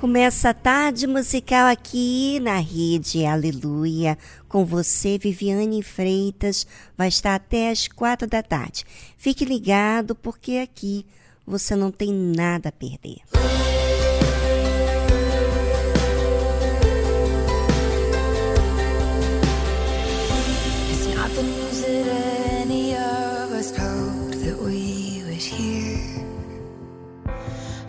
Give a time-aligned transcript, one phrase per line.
[0.00, 4.16] Começa a tarde musical aqui na rede Aleluia.
[4.48, 6.66] Com você, Viviane Freitas.
[6.96, 8.86] Vai estar até as quatro da tarde.
[9.18, 11.04] Fique ligado, porque aqui
[11.46, 13.18] você não tem nada a perder.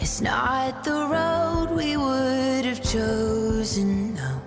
[0.02, 1.41] It's not the road
[1.82, 4.42] we would have chosen, no.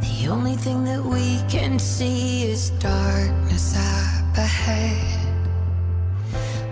[0.00, 5.26] The only thing that we can see is darkness up ahead.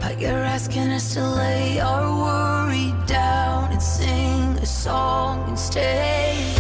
[0.01, 6.54] But you're asking us to lay our worry down and sing a song instead.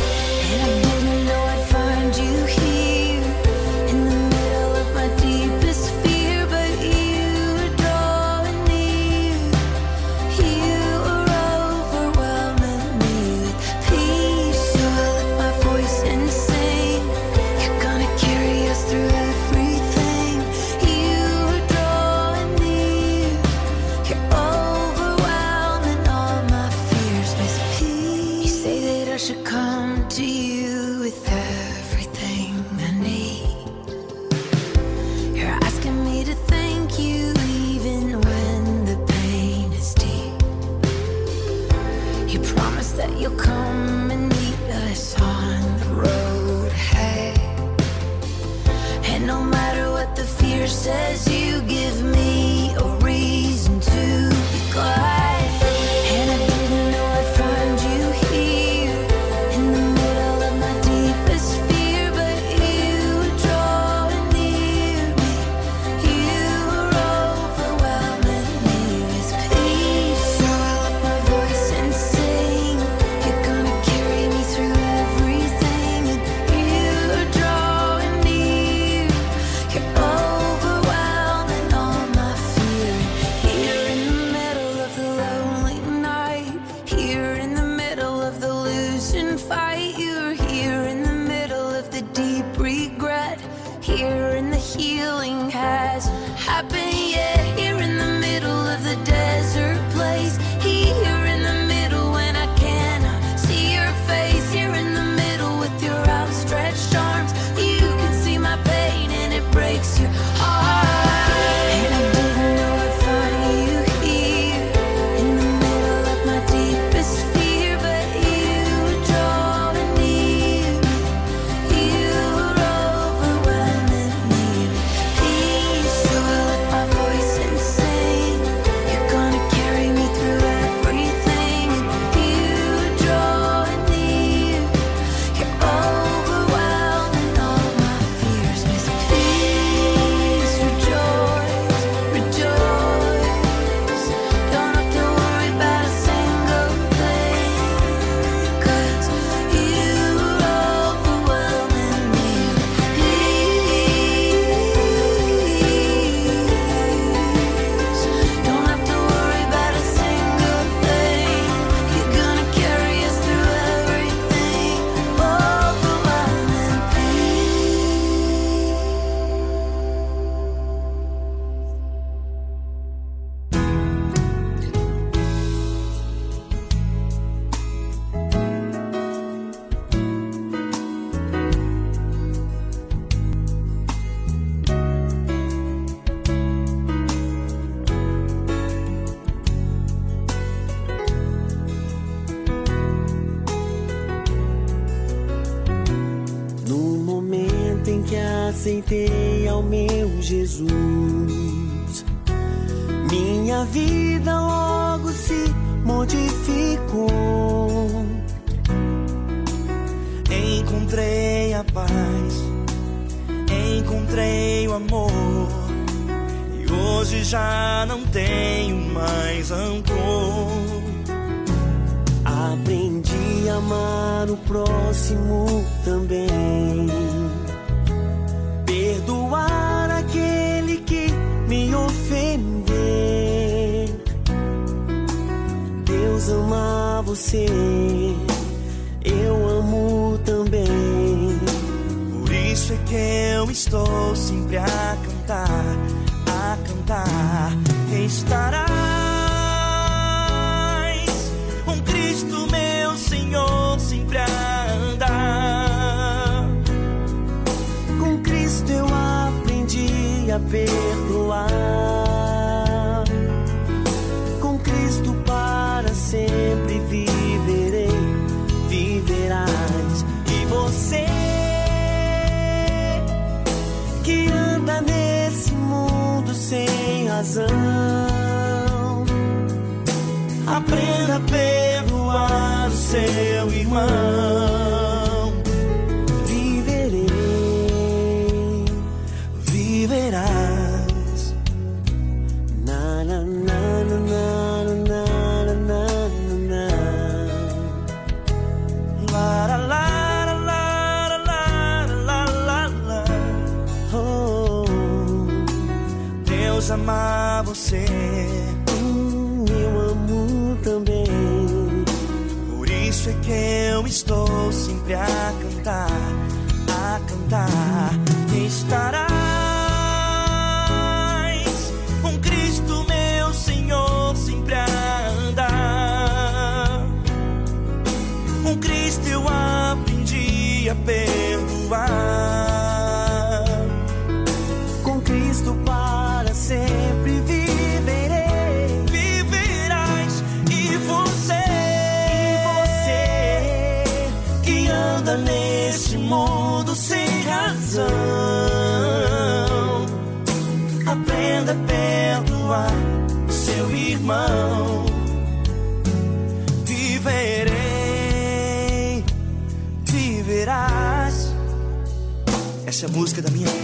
[362.85, 363.64] essa é música da minha vida.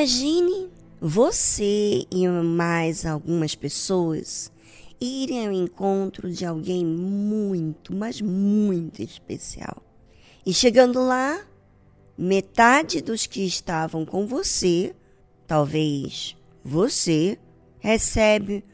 [0.00, 4.50] Imagine você e mais algumas pessoas
[4.98, 9.76] irem ao encontro de alguém muito, mas muito especial.
[10.46, 11.44] E chegando lá,
[12.16, 14.96] metade dos que estavam com você,
[15.46, 17.38] talvez você,
[17.78, 18.64] recebe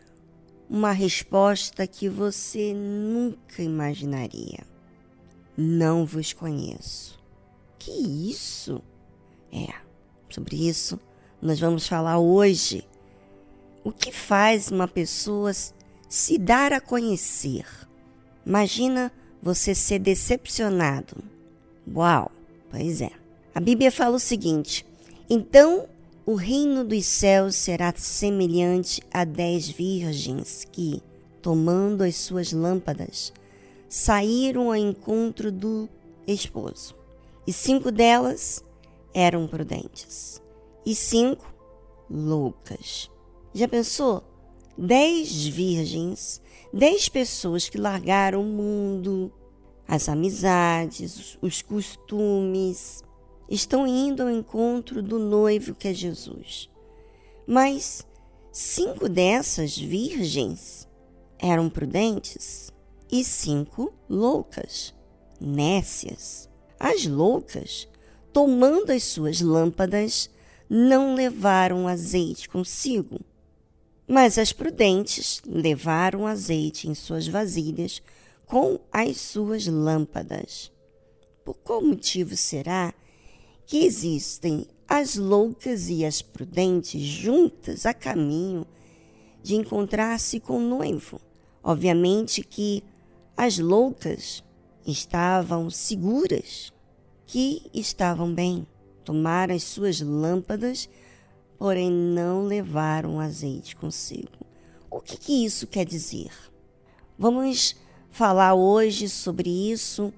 [0.70, 4.64] uma resposta que você nunca imaginaria.
[5.56, 7.18] Não vos conheço.
[7.80, 8.80] Que isso?
[9.52, 9.74] É,
[10.30, 11.00] sobre isso
[11.40, 12.84] nós vamos falar hoje.
[13.84, 15.52] O que faz uma pessoa
[16.08, 17.66] se dar a conhecer?
[18.44, 19.12] Imagina
[19.42, 21.16] você ser decepcionado.
[21.94, 22.30] Uau,
[22.70, 23.10] pois é.
[23.54, 24.84] A Bíblia fala o seguinte:
[25.30, 25.88] então
[26.24, 31.00] o reino dos céus será semelhante a dez virgens que,
[31.40, 33.32] tomando as suas lâmpadas,
[33.88, 35.88] saíram ao encontro do
[36.26, 36.94] esposo.
[37.46, 38.62] E cinco delas
[39.14, 40.42] eram prudentes,
[40.86, 41.52] e cinco
[42.08, 43.10] loucas.
[43.52, 44.22] Já pensou?
[44.78, 46.40] Dez virgens,
[46.72, 49.32] dez pessoas que largaram o mundo,
[49.88, 53.02] as amizades, os costumes,
[53.48, 56.70] estão indo ao encontro do noivo que é Jesus.
[57.46, 58.06] Mas
[58.52, 60.86] cinco dessas virgens
[61.38, 62.72] eram prudentes
[63.10, 64.94] e cinco loucas,
[65.40, 66.48] nécias.
[66.78, 67.88] As loucas,
[68.32, 70.28] tomando as suas lâmpadas,
[70.68, 73.20] não levaram azeite consigo.
[74.06, 78.02] Mas as prudentes levaram azeite em suas vasilhas
[78.46, 80.70] com as suas lâmpadas.
[81.44, 82.94] Por qual motivo será
[83.66, 88.64] que existem as loucas e as prudentes juntas a caminho
[89.42, 91.20] de encontrar-se com o noivo.
[91.62, 92.82] Obviamente que
[93.36, 94.42] as loucas
[94.86, 96.72] estavam seguras,
[97.26, 98.66] que estavam bem,
[99.06, 100.90] tomaram as suas lâmpadas,
[101.56, 104.28] porém não levaram azeite consigo.
[104.90, 106.32] O que, que isso quer dizer?
[107.16, 107.76] Vamos
[108.10, 110.12] falar hoje sobre isso,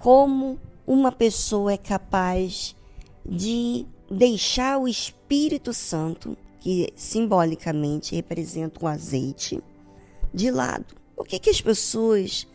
[0.00, 2.74] como uma pessoa é capaz
[3.24, 9.62] de deixar o Espírito Santo, que simbolicamente representa o azeite,
[10.34, 10.96] de lado.
[11.14, 12.48] Por que, que as pessoas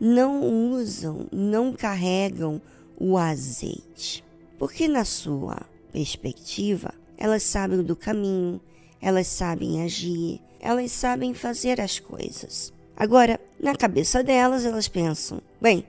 [0.00, 2.60] não usam, não carregam
[2.98, 4.25] o azeite?
[4.58, 8.60] Porque, na sua perspectiva, elas sabem do caminho,
[9.00, 12.72] elas sabem agir, elas sabem fazer as coisas.
[12.96, 15.84] Agora, na cabeça delas, elas pensam: bem,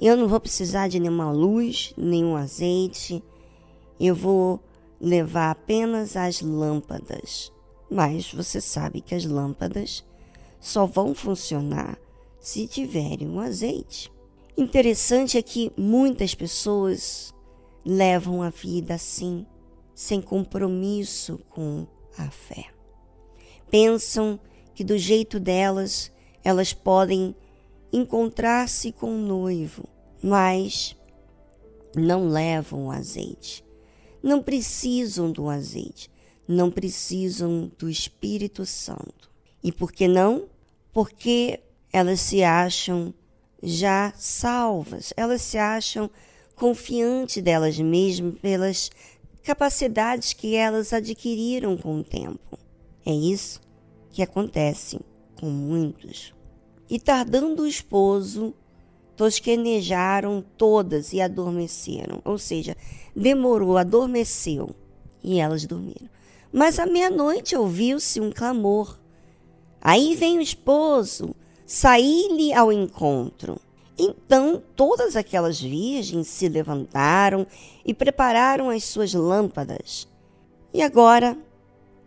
[0.00, 3.22] eu não vou precisar de nenhuma luz, nenhum azeite,
[4.00, 4.60] eu vou
[5.00, 7.52] levar apenas as lâmpadas.
[7.90, 10.04] Mas você sabe que as lâmpadas
[10.60, 11.98] só vão funcionar
[12.40, 14.10] se tiverem um azeite.
[14.56, 17.33] Interessante é que muitas pessoas
[17.84, 19.46] levam a vida assim,
[19.94, 21.86] sem compromisso com
[22.18, 22.66] a fé.
[23.70, 24.38] Pensam
[24.74, 26.10] que do jeito delas
[26.42, 27.34] elas podem
[27.92, 29.88] encontrar-se com o noivo,
[30.22, 30.96] mas
[31.94, 33.64] não levam o azeite
[34.24, 36.10] não precisam do azeite,
[36.48, 39.30] não precisam do Espírito Santo.
[39.62, 40.48] E por que não?
[40.94, 41.60] Porque
[41.92, 43.12] elas se acham
[43.62, 46.10] já salvas, elas se acham
[46.54, 48.90] confiantes delas mesmas pelas
[49.42, 52.58] capacidades que elas adquiriram com o tempo.
[53.04, 53.60] É isso
[54.10, 54.98] que acontece
[55.38, 56.32] com muitos.
[56.88, 58.54] E tardando o esposo,
[59.16, 62.20] tosquenejaram todas e adormeceram.
[62.24, 62.76] Ou seja,
[63.14, 64.74] demorou, adormeceu
[65.22, 66.08] e elas dormiram.
[66.52, 68.98] Mas à meia-noite ouviu-se um clamor.
[69.80, 71.34] Aí vem o esposo,
[71.66, 73.60] saí-lhe ao encontro.
[73.98, 77.46] Então todas aquelas virgens se levantaram
[77.84, 80.08] e prepararam as suas lâmpadas.
[80.72, 81.38] E agora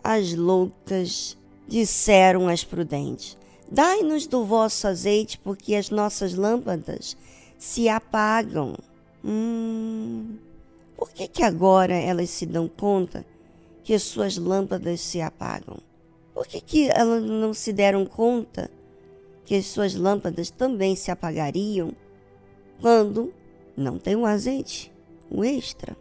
[0.04, 3.38] as loucas disseram às prudentes:
[3.72, 7.16] Dai-nos do vosso azeite, porque as nossas lâmpadas
[7.58, 8.76] se apagam.
[9.24, 10.38] Hum,
[10.96, 13.26] por que, que agora elas se dão conta
[13.84, 15.78] que as suas lâmpadas se apagam?
[16.34, 18.70] Por que, que elas não se deram conta
[19.48, 21.92] que as suas lâmpadas também se apagariam
[22.80, 23.34] quando
[23.76, 24.92] não tem o azeite,
[25.32, 25.98] o extra?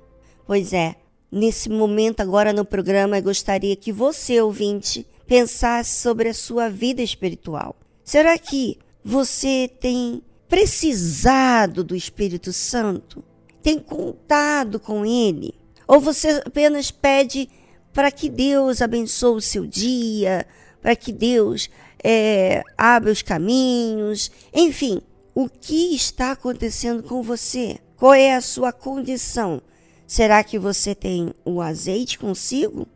[0.47, 0.97] Pois é,
[1.33, 7.00] nesse momento agora no programa eu gostaria que você, ouvinte, pensasse sobre a sua vida
[7.00, 7.75] espiritual.
[8.05, 13.25] Será que você tem precisado do Espírito Santo?
[13.67, 15.53] tem contado com Ele?
[15.88, 17.49] Ou você apenas pede
[17.93, 20.47] para que Deus abençoe o seu dia,
[20.80, 21.69] para que Deus
[22.02, 24.30] é, abra os caminhos?
[24.54, 25.00] Enfim,
[25.35, 27.78] o que está acontecendo com você?
[27.97, 29.61] Qual é a sua condição?
[30.06, 32.87] Será que você tem o azeite consigo?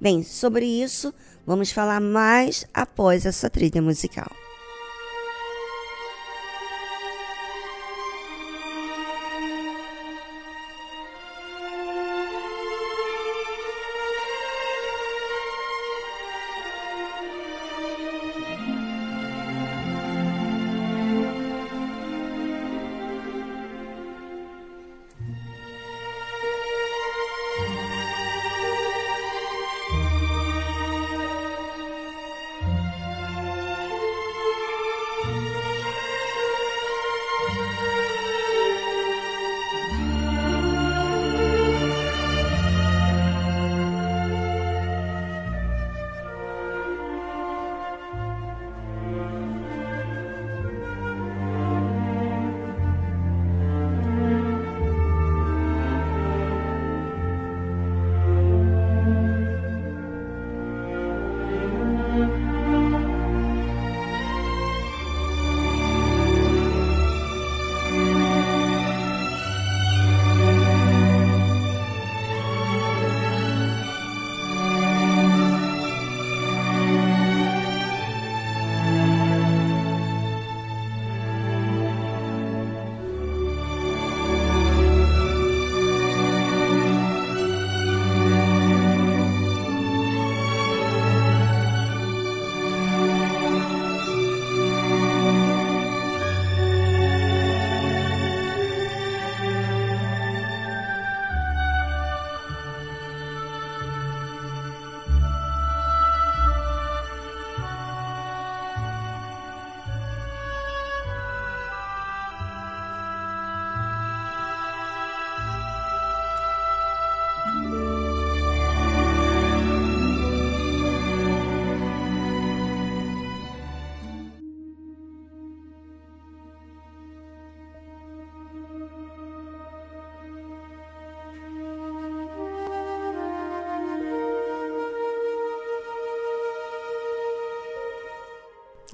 [0.00, 1.14] Bem, sobre isso
[1.46, 4.30] vamos falar mais após essa trilha musical.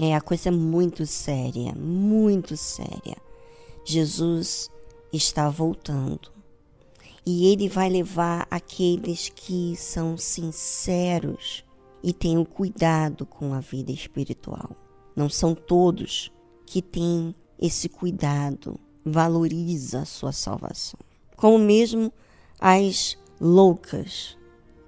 [0.00, 3.16] É a coisa muito séria, muito séria.
[3.84, 4.70] Jesus
[5.12, 6.30] está voltando
[7.26, 11.64] e ele vai levar aqueles que são sinceros
[12.02, 14.70] e tenham cuidado com a vida espiritual.
[15.16, 16.32] Não são todos
[16.64, 21.00] que têm esse cuidado, valoriza a sua salvação.
[21.37, 22.12] Como mesmo
[22.61, 24.38] as loucas,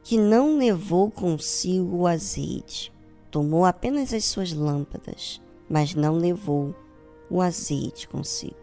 [0.05, 2.92] que não levou consigo o azeite,
[3.31, 6.75] tomou apenas as suas lâmpadas, mas não levou
[7.31, 8.57] o azeite consigo.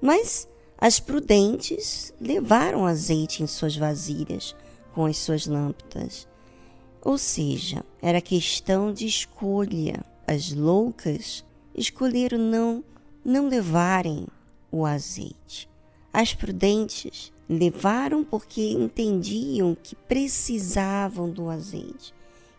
[0.00, 4.54] Mas as prudentes levaram azeite em suas vasilhas
[4.92, 6.28] com as suas lâmpadas.
[7.02, 10.04] Ou seja, era questão de escolha.
[10.26, 12.84] As loucas escolheram não
[13.24, 14.26] não levarem
[14.70, 15.68] o azeite.
[16.12, 22.12] As prudentes levaram porque entendiam que precisavam do azeite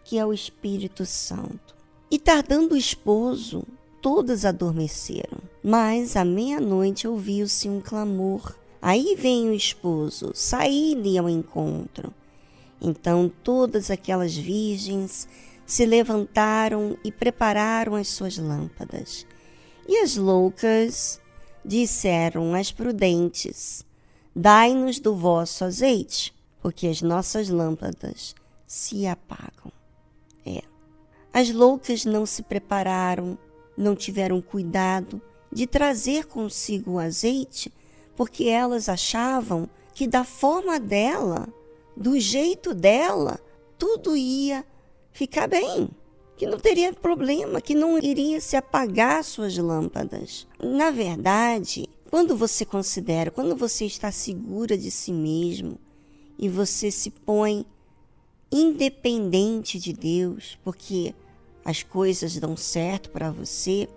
[0.05, 1.75] que é o Espírito Santo.
[2.09, 3.63] E tardando o esposo,
[4.01, 5.39] todas adormeceram.
[5.63, 8.55] Mas à meia-noite ouviu-se um clamor.
[8.79, 12.13] Aí vem o esposo, saí-lhe ao encontro.
[12.79, 15.27] Então todas aquelas virgens
[15.65, 19.25] se levantaram e prepararam as suas lâmpadas.
[19.87, 21.19] E as loucas
[21.65, 23.83] disseram às prudentes:
[24.35, 28.35] Dai-nos do vosso azeite, porque as nossas lâmpadas
[28.67, 29.71] se apagam.
[30.45, 30.61] É.
[31.33, 33.37] As loucas não se prepararam,
[33.77, 37.71] não tiveram cuidado de trazer consigo o azeite,
[38.15, 41.47] porque elas achavam que da forma dela,
[41.95, 43.39] do jeito dela,
[43.77, 44.65] tudo ia
[45.11, 45.89] ficar bem,
[46.35, 50.45] que não teria problema, que não iria se apagar suas lâmpadas.
[50.61, 55.77] Na verdade, quando você considera, quando você está segura de si mesmo
[56.37, 57.65] e você se põe
[58.51, 61.13] independente de Deus, porque
[61.63, 63.87] as coisas dão certo para você,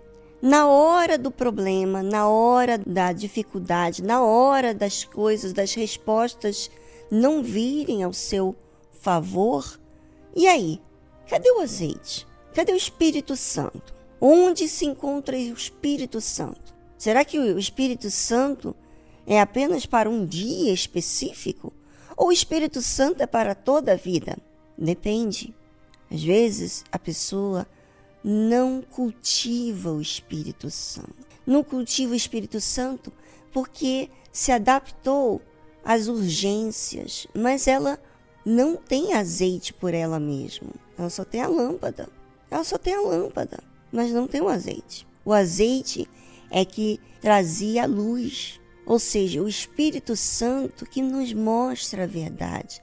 [0.41, 6.71] na hora do problema, na hora da dificuldade, na hora das coisas, das respostas
[7.11, 8.55] não virem ao seu
[8.99, 9.79] favor,
[10.35, 10.81] e aí?
[11.27, 12.25] Cadê o azeite?
[12.53, 13.93] Cadê o Espírito Santo?
[14.19, 16.73] Onde se encontra o Espírito Santo?
[16.97, 18.75] Será que o Espírito Santo
[19.25, 21.71] é apenas para um dia específico?
[22.19, 24.37] Ou o Espírito Santo é para toda a vida?
[24.77, 25.55] Depende.
[26.11, 27.65] Às vezes a pessoa
[28.21, 31.15] não cultiva o Espírito Santo.
[31.47, 33.13] Não cultiva o Espírito Santo
[33.53, 35.41] porque se adaptou
[35.81, 37.97] às urgências, mas ela
[38.45, 40.71] não tem azeite por ela mesma.
[40.97, 42.09] Ela só tem a lâmpada.
[42.51, 45.07] Ela só tem a lâmpada, mas não tem o azeite.
[45.23, 46.05] O azeite
[46.51, 48.58] é que trazia a luz,
[48.89, 52.81] ou seja, o Espírito Santo que nos mostra a verdade,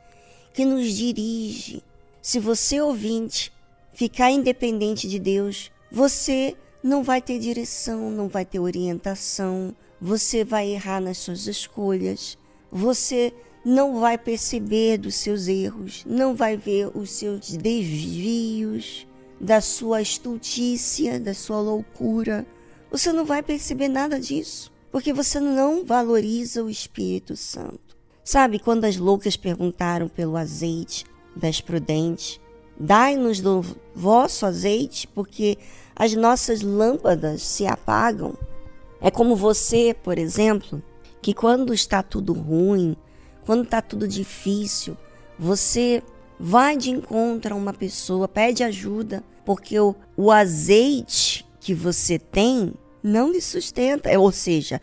[0.54, 1.82] que nos dirige.
[2.22, 3.52] Se você ouvinte
[3.92, 10.68] ficar independente de Deus, você não vai ter direção, não vai ter orientação, você vai
[10.68, 12.38] errar nas suas escolhas,
[12.70, 19.08] você não vai perceber dos seus erros, não vai ver os seus desvios,
[19.40, 22.46] da sua estultícia, da sua loucura.
[22.92, 27.94] Você não vai perceber nada disso, porque você não valoriza o Espírito Santo.
[28.24, 31.04] Sabe quando as loucas perguntaram pelo azeite
[31.36, 32.40] das prudentes?
[32.80, 33.62] Dai-nos do
[33.94, 35.58] vosso azeite, porque
[35.94, 38.38] as nossas lâmpadas se apagam.
[38.98, 40.82] É como você, por exemplo,
[41.20, 42.96] que quando está tudo ruim,
[43.44, 44.96] quando está tudo difícil,
[45.38, 46.02] você
[46.40, 52.72] vai de encontro a uma pessoa, pede ajuda, porque o, o azeite que você tem
[53.06, 54.80] não lhe sustenta, ou seja,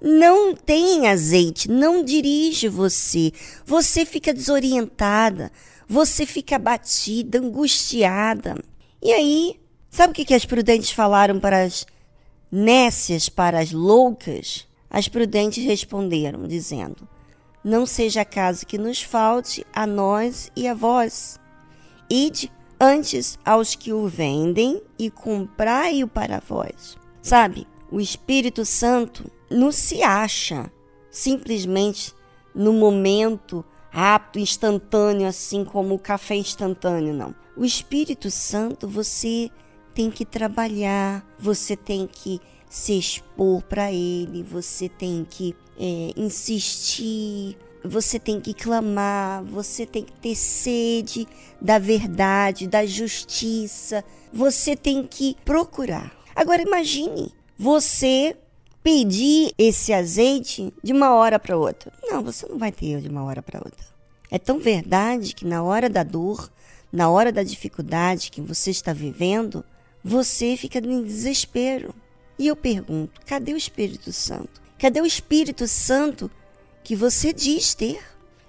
[0.00, 3.32] não tem azeite, não dirige você.
[3.64, 5.50] Você fica desorientada,
[5.88, 8.56] você fica abatida, angustiada.
[9.02, 9.60] E aí,
[9.90, 11.86] sabe o que, que as prudentes falaram para as
[12.50, 14.66] nécias, para as loucas?
[14.88, 17.08] As prudentes responderam, dizendo:
[17.64, 21.40] não seja caso que nos falte a nós e a vós.
[22.10, 26.98] Ide antes aos que o vendem e comprai-o para vós.
[27.24, 30.70] Sabe, o Espírito Santo não se acha
[31.10, 32.12] simplesmente
[32.54, 37.34] no momento rápido, instantâneo, assim como o café instantâneo, não.
[37.56, 39.50] O Espírito Santo você
[39.94, 47.56] tem que trabalhar, você tem que se expor para ele, você tem que é, insistir,
[47.82, 51.26] você tem que clamar, você tem que ter sede
[51.58, 56.23] da verdade, da justiça, você tem que procurar.
[56.34, 58.36] Agora imagine você
[58.82, 61.92] pedir esse azeite de uma hora para outra.
[62.02, 63.86] Não, você não vai ter de uma hora para outra.
[64.30, 66.50] É tão verdade que na hora da dor,
[66.92, 69.64] na hora da dificuldade que você está vivendo,
[70.02, 71.94] você fica em desespero.
[72.38, 74.60] E eu pergunto: cadê o Espírito Santo?
[74.78, 76.30] Cadê o Espírito Santo
[76.82, 78.02] que você diz ter?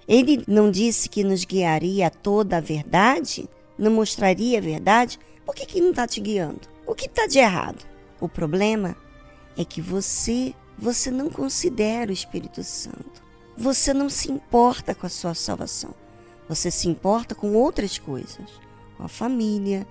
[0.08, 3.48] Ele não disse que nos guiaria a toda a verdade?
[3.78, 5.18] Não mostraria a verdade?
[5.44, 6.75] Por que, que não está te guiando?
[6.86, 7.84] O que está de errado?
[8.20, 8.96] O problema
[9.56, 13.22] é que você, você não considera o Espírito Santo.
[13.56, 15.94] Você não se importa com a sua salvação.
[16.48, 18.60] Você se importa com outras coisas,
[18.96, 19.86] com a família,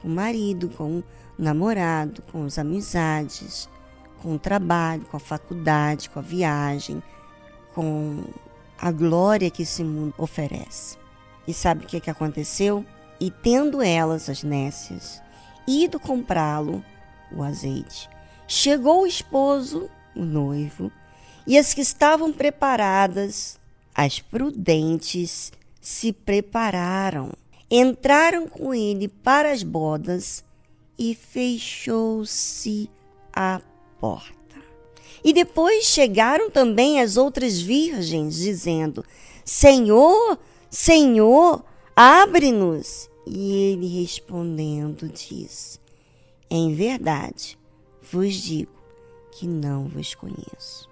[0.00, 1.04] com o marido, com o
[1.38, 3.68] namorado, com as amizades,
[4.22, 7.02] com o trabalho, com a faculdade, com a viagem,
[7.74, 8.24] com
[8.78, 10.96] a glória que esse mundo oferece.
[11.46, 12.84] E sabe o que, que aconteceu?
[13.18, 15.20] E tendo elas, as nécias,
[15.70, 16.84] ido comprá-lo,
[17.32, 18.08] o azeite,
[18.46, 20.90] chegou o esposo, o noivo,
[21.46, 23.58] e as que estavam preparadas,
[23.94, 27.32] as prudentes, se prepararam,
[27.70, 30.44] entraram com ele para as bodas
[30.98, 32.90] e fechou-se
[33.32, 33.60] a
[33.98, 34.40] porta.
[35.24, 39.04] E depois chegaram também as outras virgens, dizendo:
[39.44, 40.38] Senhor,
[40.70, 43.09] Senhor, abre-nos.
[43.26, 45.78] E ele respondendo disse:
[46.48, 47.58] Em verdade
[48.10, 48.72] vos digo
[49.32, 50.88] que não vos conheço.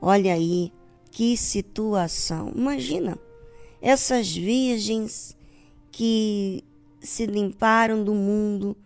[0.00, 0.72] Olha aí
[1.10, 2.52] que situação.
[2.54, 3.18] Imagina
[3.80, 5.36] essas virgens
[5.90, 6.64] que
[7.00, 8.76] se limparam do mundo,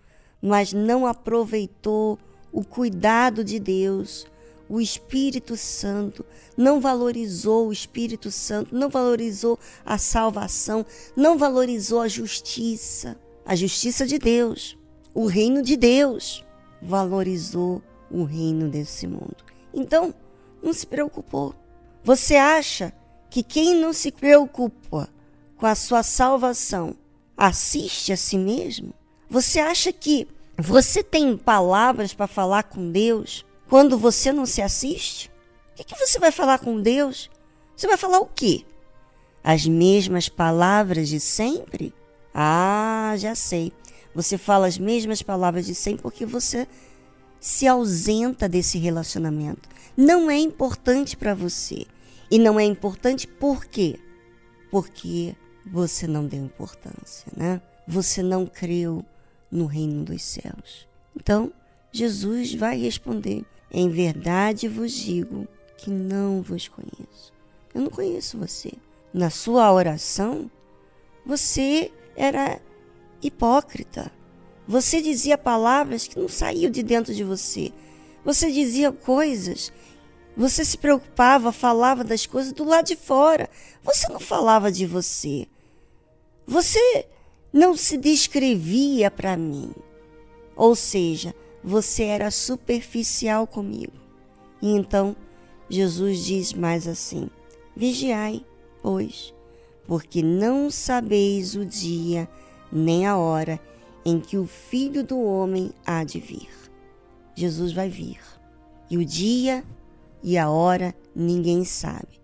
[0.41, 2.19] mas não aproveitou
[2.53, 4.27] o cuidado de Deus,
[4.73, 6.25] o Espírito Santo,
[6.57, 14.07] não valorizou o Espírito Santo, não valorizou a salvação, não valorizou a justiça, a justiça
[14.07, 14.79] de Deus,
[15.13, 16.43] o reino de Deus,
[16.81, 19.37] valorizou o reino desse mundo.
[19.75, 20.15] Então,
[20.63, 21.55] não se preocupou.
[22.03, 22.95] Você acha
[23.29, 25.07] que quem não se preocupa
[25.55, 26.97] com a sua salvação
[27.37, 28.95] assiste a si mesmo?
[29.29, 35.31] Você acha que você tem palavras para falar com Deus quando você não se assiste?
[35.73, 37.31] O que, que você vai falar com Deus?
[37.75, 38.67] Você vai falar o quê?
[39.43, 41.95] As mesmas palavras de sempre?
[42.35, 43.73] Ah, já sei.
[44.15, 46.69] Você fala as mesmas palavras de sempre porque você
[47.41, 49.67] se ausenta desse relacionamento.
[49.97, 51.87] Não é importante para você.
[52.31, 53.99] E não é importante por quê?
[54.71, 57.59] Porque você não deu importância, né?
[57.89, 59.03] Você não creu
[59.51, 60.87] no reino dos céus.
[61.17, 61.51] Então,
[61.91, 67.33] Jesus vai responder: Em verdade vos digo que não vos conheço.
[67.75, 68.73] Eu não conheço você.
[69.15, 70.51] Na sua oração,
[71.25, 72.61] Você era
[73.23, 74.13] hipócrita.
[74.67, 77.73] Você dizia palavras que não saíam de dentro de você.
[78.25, 79.73] Você dizia coisas.
[80.37, 83.49] Você se preocupava, falava das coisas do lado de fora.
[83.83, 85.47] Você não falava de você.
[86.47, 87.07] Você
[87.53, 89.73] não se descrevia para mim.
[90.57, 93.93] Ou seja, você era superficial comigo.
[94.61, 95.17] E então
[95.69, 97.29] Jesus diz mais assim:
[97.77, 98.45] Vigiai,
[98.83, 99.33] pois,
[99.87, 102.29] porque não sabeis o dia
[102.71, 103.61] nem a hora
[104.05, 106.49] em que o Filho do Homem há de vir.
[107.35, 108.21] Jesus vai vir.
[108.91, 109.65] E o dia
[110.23, 112.21] e a hora ninguém sabe.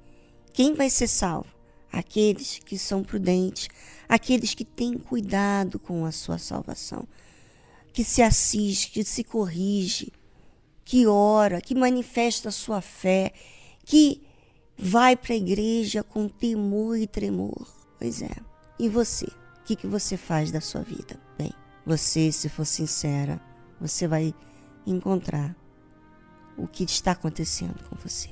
[0.53, 1.49] Quem vai ser salvo?
[1.91, 3.69] Aqueles que são prudentes,
[4.09, 7.07] aqueles que têm cuidado com a sua salvação,
[7.99, 10.13] que se assiste, que se corrige,
[10.85, 13.33] que ora, que manifesta a sua fé,
[13.85, 14.23] que
[14.79, 17.67] vai para a igreja com temor e tremor.
[17.99, 18.31] Pois é.
[18.79, 19.25] E você?
[19.27, 21.21] O que, que você faz da sua vida?
[21.37, 21.53] Bem,
[21.85, 23.41] você, se for sincera,
[23.81, 24.33] você vai
[24.87, 25.57] encontrar
[26.57, 28.31] o que está acontecendo com você.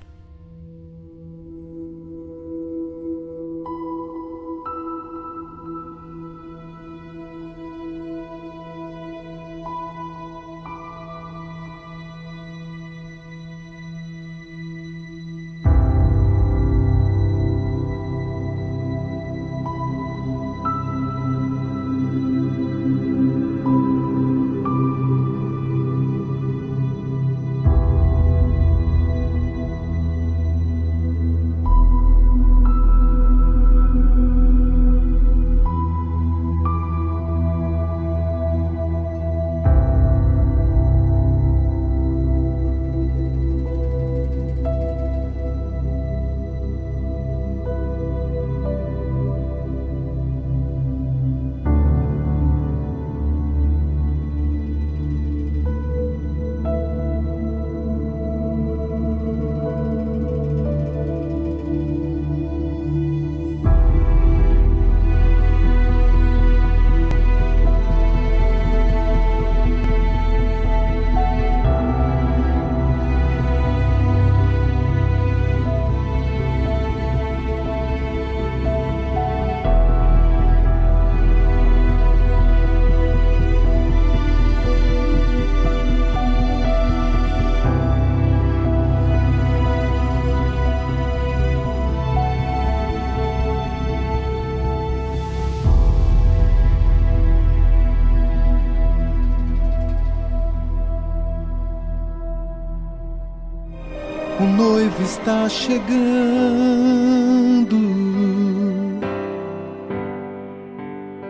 [105.26, 105.86] Está chegando.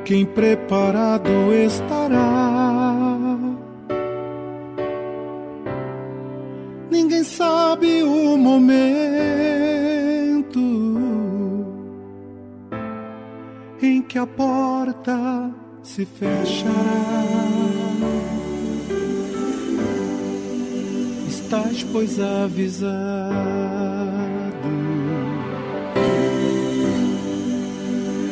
[0.04, 3.38] Quem preparado estará?
[6.90, 8.76] Ninguém sabe o momento
[13.80, 15.50] em que a porta
[15.82, 17.35] se fechará.
[21.84, 23.76] Pois, avisado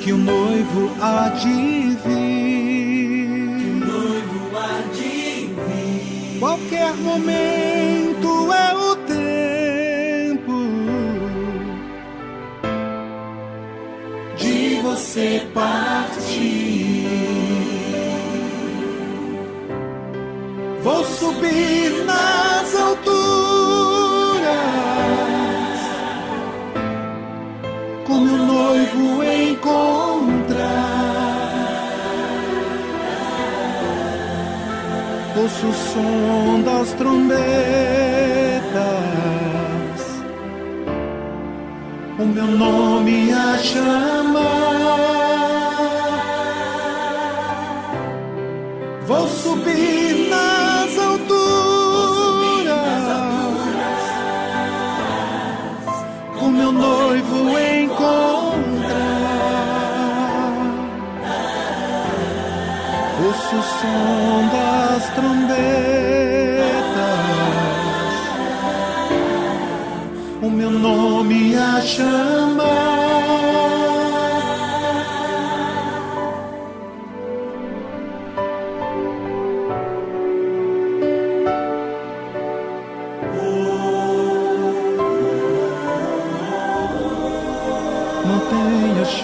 [0.05, 3.87] que o noivo há de vir.
[3.87, 6.39] Noivo há de vir.
[6.39, 10.61] Qualquer momento é o tempo
[14.37, 16.75] de você partir.
[20.83, 22.34] Vou subir nas
[35.45, 37.37] Ouço o som das trombetas,
[42.19, 44.55] o meu nome a chamar.
[49.07, 50.04] Vou subir
[63.57, 65.57] o som das trombetas,
[70.43, 72.85] o meu nome a chamar.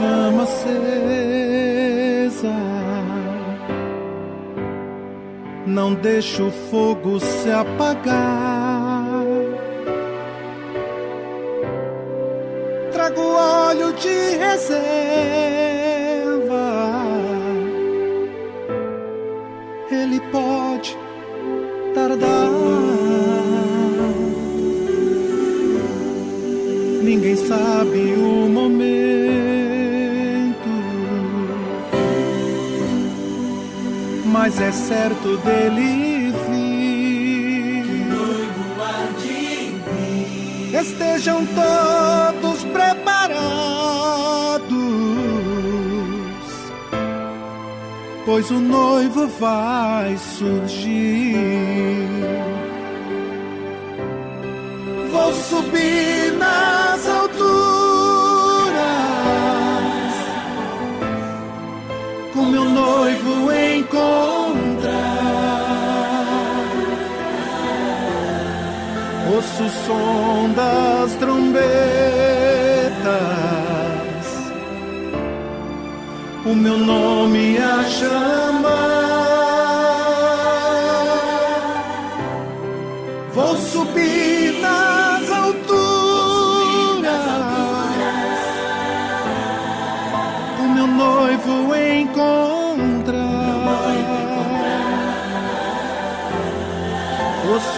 [0.00, 1.09] chama ser
[5.80, 9.24] não deixe o fogo se apagar.
[12.92, 14.99] Trago óleo de reserva.
[34.90, 37.84] Certo dele vir.
[38.08, 38.70] Noivo.
[40.80, 43.38] Estejam todos preparados,
[48.24, 51.36] pois o noivo vai surgir.
[55.12, 56.19] Vou subir
[69.90, 71.60] som das trombetas,
[76.46, 78.49] o meu nome chamar.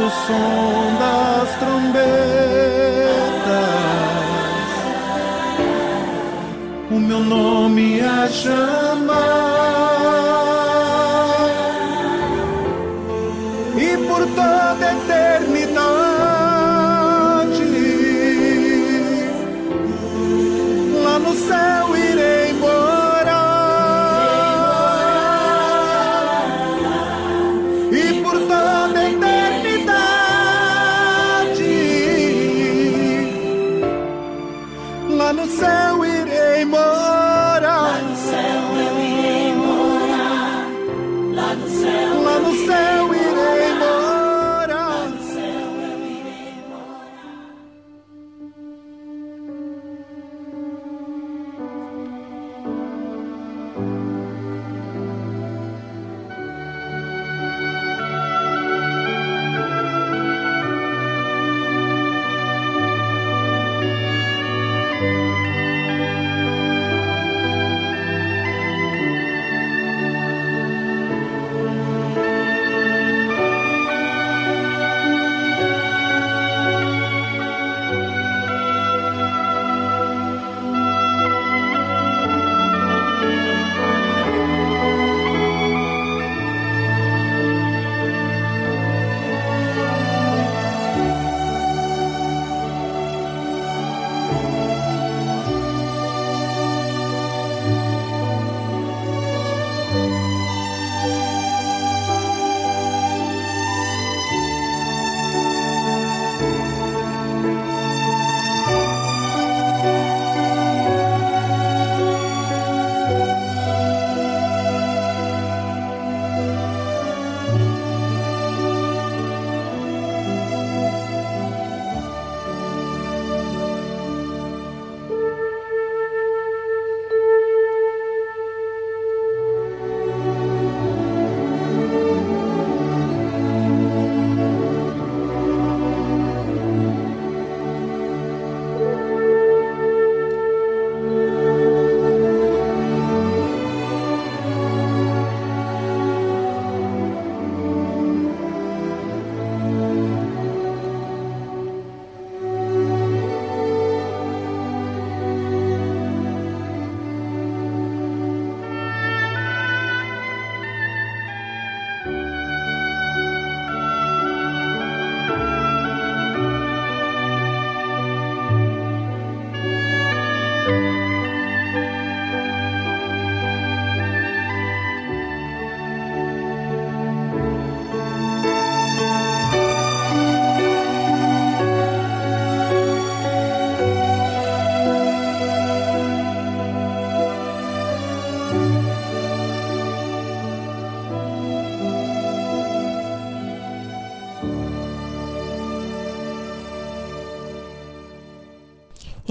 [0.05, 2.03] O som das trombetas,
[6.91, 8.92] o meu nome a chamar,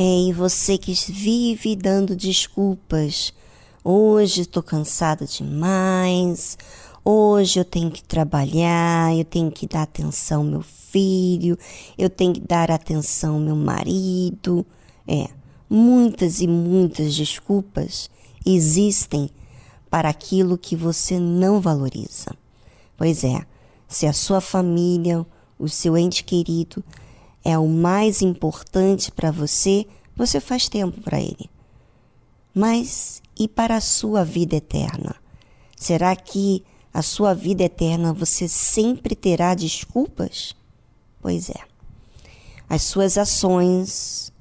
[0.03, 3.31] É, e você que vive dando desculpas.
[3.83, 6.57] Hoje estou cansada demais.
[7.05, 11.55] Hoje eu tenho que trabalhar, eu tenho que dar atenção ao meu filho,
[11.99, 14.65] eu tenho que dar atenção ao meu marido.
[15.07, 15.29] É,
[15.69, 18.09] muitas e muitas desculpas
[18.43, 19.29] existem
[19.87, 22.35] para aquilo que você não valoriza.
[22.97, 23.45] Pois é,
[23.87, 25.23] se a sua família,
[25.59, 26.83] o seu ente querido
[27.43, 31.49] é o mais importante para você, você faz tempo para ele.
[32.53, 35.15] Mas e para a sua vida eterna?
[35.75, 36.63] Será que
[36.93, 40.55] a sua vida eterna você sempre terá desculpas?
[41.21, 41.59] Pois é.
[42.69, 44.31] As suas ações,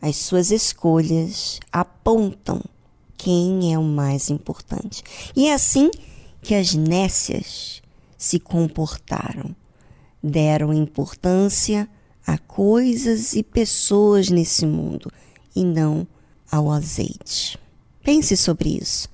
[0.00, 2.62] as suas escolhas apontam
[3.16, 5.02] quem é o mais importante.
[5.34, 5.90] E é assim
[6.40, 7.82] que as nécias
[8.16, 9.54] se comportaram.
[10.22, 11.88] Deram importância
[12.28, 15.10] a coisas e pessoas nesse mundo
[15.56, 16.06] e não
[16.52, 17.58] ao azeite.
[18.04, 19.08] Pense sobre isso,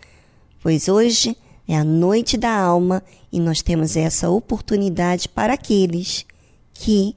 [0.61, 1.37] pois hoje
[1.69, 6.27] é a noite da alma e nós temos essa oportunidade para aqueles
[6.73, 7.15] que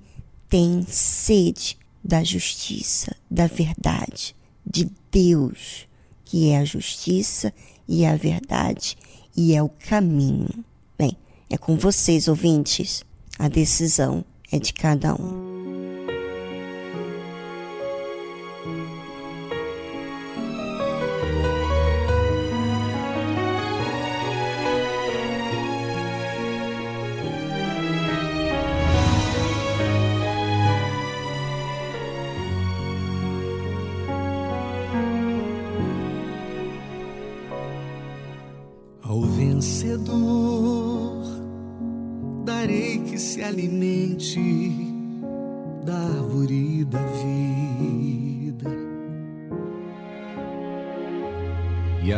[0.48, 5.88] têm sede da justiça, da verdade, de Deus,
[6.24, 7.52] que é a justiça
[7.88, 8.96] e a verdade
[9.36, 10.64] e é o caminho.
[10.96, 11.18] Bem,
[11.50, 13.04] é com vocês, ouvintes.
[13.40, 15.47] A decisão é de cada um.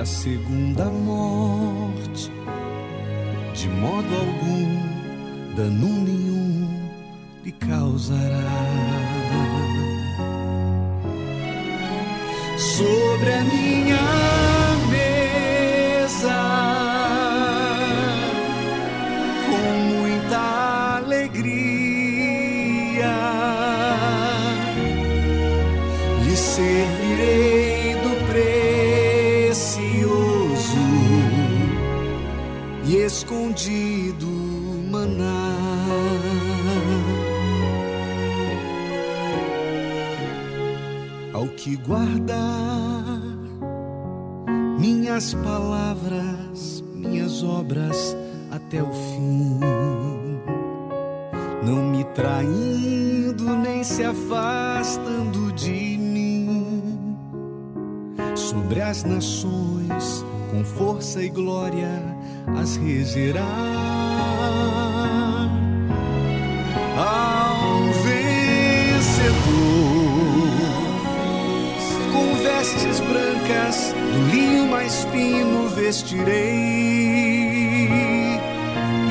[0.05, 2.31] Segunda morte,
[3.53, 6.89] de modo algum, dano nenhum
[7.43, 8.49] lhe causará.
[12.57, 14.19] Sobre a minha
[16.19, 16.68] escondido
[41.59, 43.19] que guardar
[44.79, 48.15] minhas palavras, minhas obras
[48.49, 49.59] até o fim,
[51.61, 56.63] não me traindo nem se afastando de mim.
[58.35, 62.01] Sobre as nações com força e glória
[62.57, 63.43] as regerá.
[66.97, 69.88] Ao vencedor,
[72.59, 76.27] vestes brancas, do linho mais fino vestirei,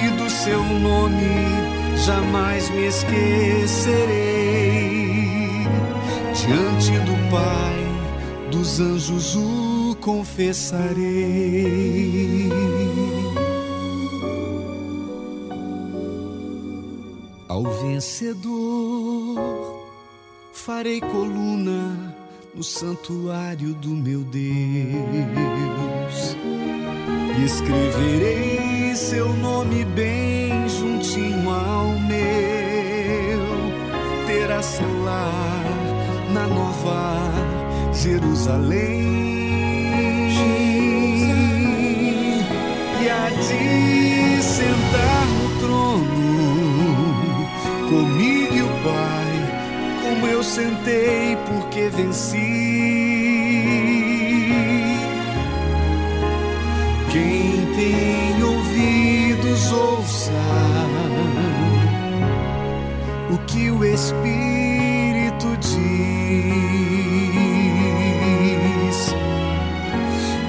[0.04, 4.06] e do seu nome jamais me esquecerei.
[6.34, 7.78] Diante do Pai,
[8.50, 11.48] dos anjos, o confessarei.
[17.98, 19.38] vencedor,
[20.52, 22.07] farei coluna
[22.58, 24.36] no santuário do meu Deus
[27.38, 32.18] e escreverei seu nome bem juntinho ao meu.
[34.26, 35.64] Terá seu lar
[36.32, 39.27] na nova Jerusalém.
[50.38, 52.36] Eu sentei porque venci.
[57.10, 60.30] Quem tem ouvidos, ouça
[63.32, 65.78] o que o Espírito diz.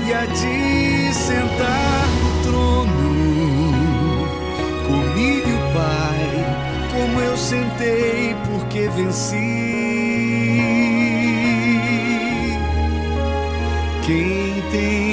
[0.08, 3.10] E a de sentar no trono
[4.86, 6.30] comigo Pai
[6.94, 9.69] como eu sentei porque venci.
[14.72, 15.09] Quem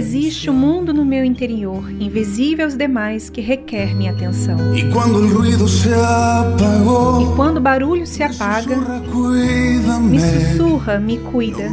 [0.00, 4.56] existe um mundo no meu interior, invisível aos demais, que requer minha atenção.
[4.74, 4.90] E
[7.36, 8.76] quando o barulho se apaga,
[10.00, 11.68] me sussurra, me cuida.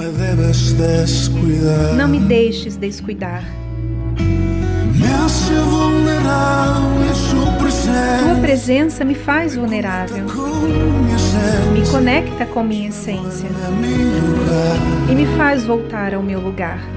[1.96, 3.44] Não me deixes descuidar.
[8.24, 10.26] Tua presença me faz vulnerável.
[11.74, 13.50] Me conecta com minha essência.
[15.10, 16.97] E me faz voltar ao meu lugar.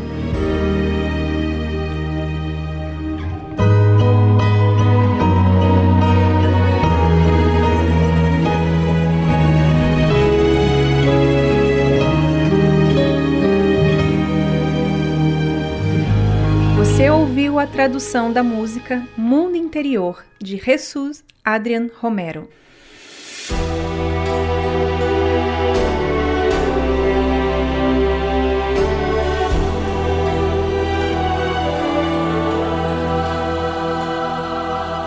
[17.61, 22.49] A tradução da música Mundo Interior, de Jesus Adrian Romero.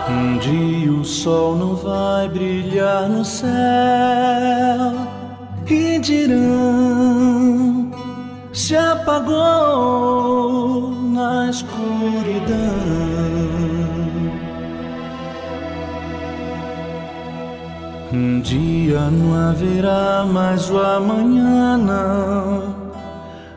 [0.09, 3.49] Um dia o sol não vai brilhar no céu
[5.69, 7.91] e dirão
[8.53, 9.85] se apagou
[11.15, 12.55] na escuridão.
[18.11, 22.75] Um dia não haverá mais o amanhã, não.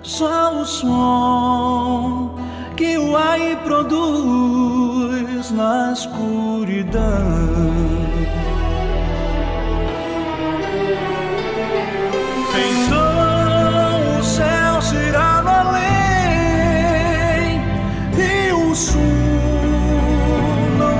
[0.02, 2.38] Só o som
[2.76, 7.58] que o ar produz na escuridão.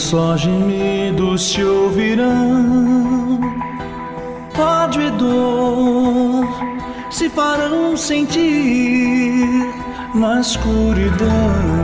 [0.00, 3.38] só gemidos se ouvirão,
[4.58, 6.46] ódio e dor
[7.10, 9.68] se farão sentir
[10.14, 11.79] na escuridão.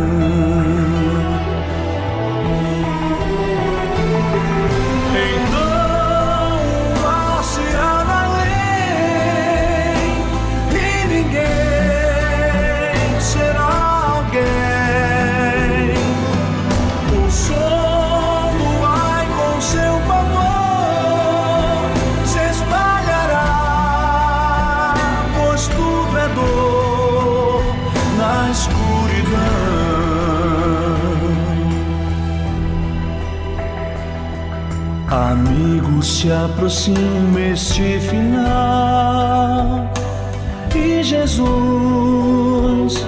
[36.16, 39.86] Se aproxima este final
[40.74, 43.06] e Jesus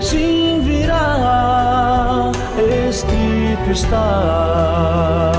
[0.00, 2.30] sim virá,
[2.88, 5.32] escrito está.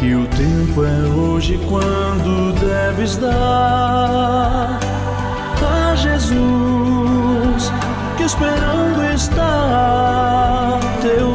[0.00, 4.78] E o tempo é hoje quando deves dar
[5.60, 7.72] a Jesus
[8.16, 11.31] que esperando está teu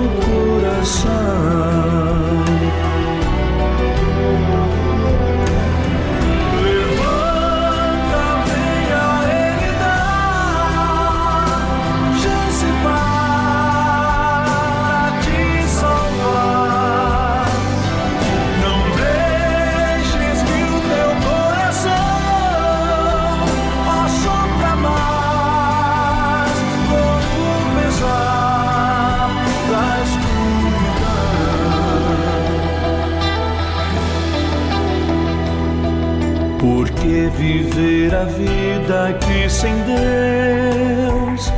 [37.29, 41.51] viver a vida aqui sem Deus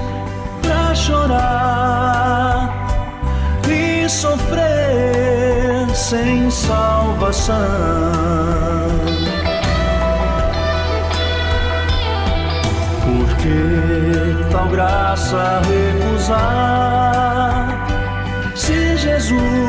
[0.62, 2.70] pra chorar
[3.68, 7.56] e sofrer sem salvação.
[13.06, 16.40] Porque tal graça recusar
[18.56, 19.69] se Jesus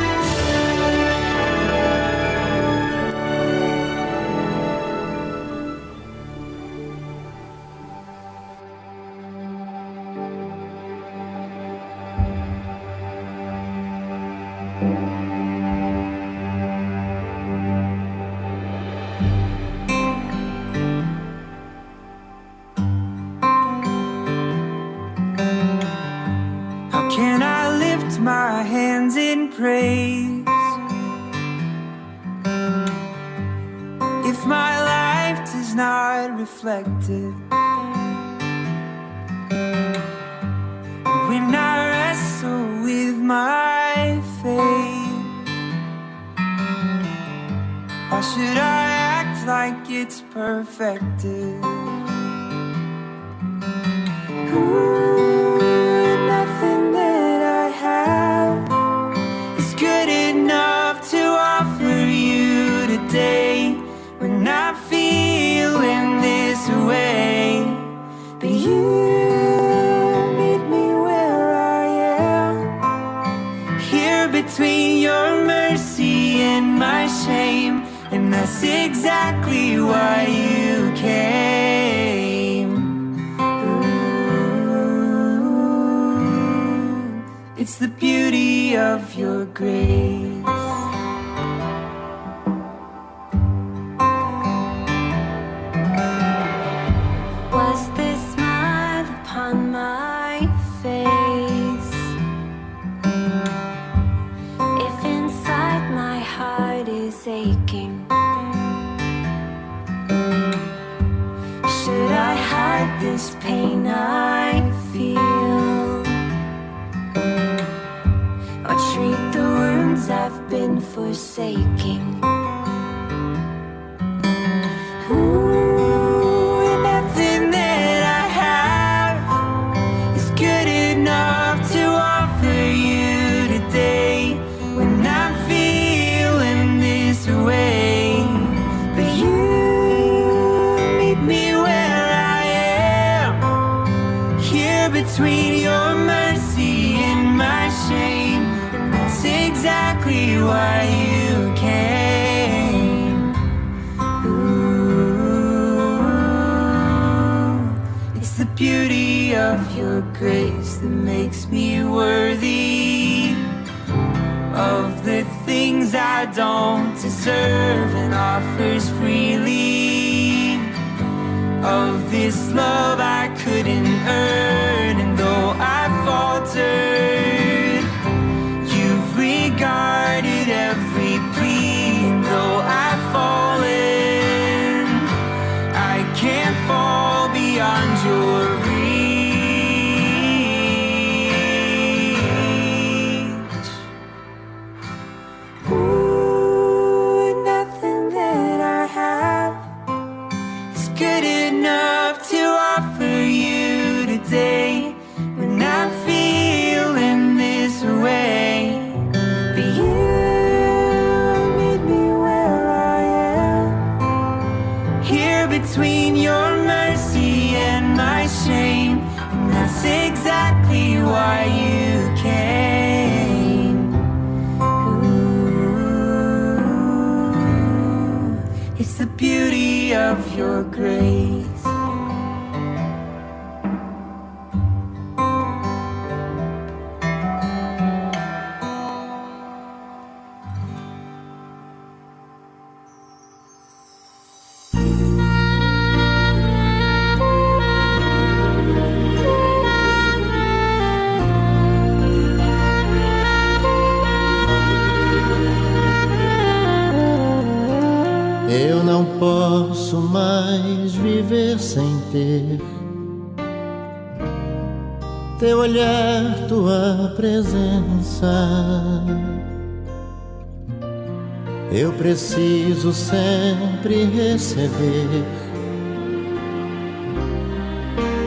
[274.61, 275.25] Receber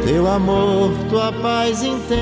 [0.07, 2.21] teu amor, tua paz intensa.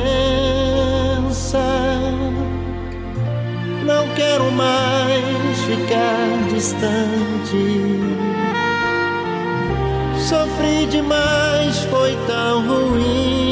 [3.84, 8.00] Não quero mais ficar distante.
[10.18, 13.51] Sofri demais, foi tão ruim.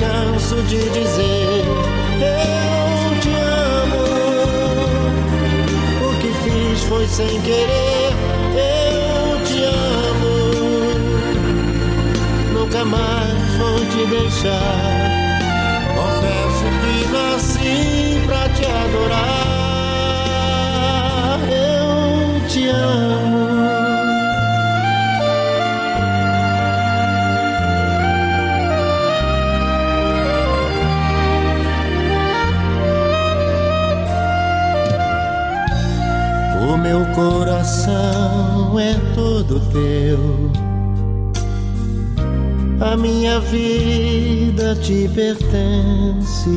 [0.00, 1.64] Canso de dizer.
[2.20, 4.02] Eu te amo,
[6.08, 8.12] o que fiz foi sem querer.
[8.56, 10.34] Eu te amo,
[12.52, 15.10] nunca mais vou te deixar
[17.40, 19.20] nasci pra te adorar.
[21.50, 23.49] Eu te amo.
[36.82, 40.50] Meu coração é todo teu.
[42.80, 46.50] A minha vida te pertence.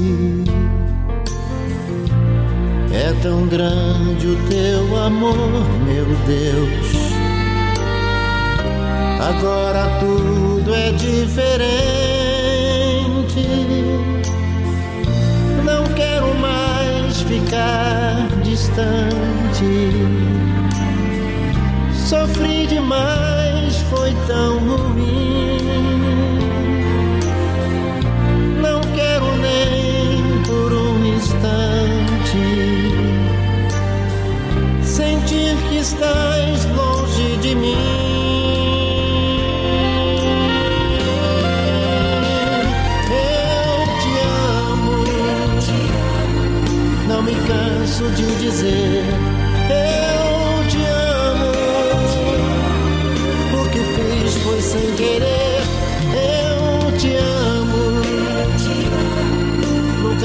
[2.93, 5.35] É tão grande o teu amor,
[5.85, 7.03] meu Deus.
[9.19, 11.73] Agora tudo é diferente.
[15.65, 18.53] Não quero mais ficar de
[19.63, 19.93] instante.
[21.93, 25.57] Sofri demais, foi tão ruim.
[28.61, 32.43] Não quero nem por um instante
[34.83, 38.23] sentir que estás longe de mim.
[47.47, 49.32] canso de dizer